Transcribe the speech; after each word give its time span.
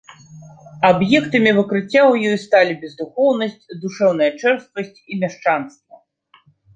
Аб'ектамі 0.89 1.51
выкрыцця 1.57 1.99
ў 2.11 2.31
ёй 2.31 2.37
сталі 2.45 2.73
бездухоўнасць, 2.85 3.69
душэўная 3.83 4.31
чэрствасць 4.41 4.99
і 5.11 5.19
мяшчанства. 5.25 6.01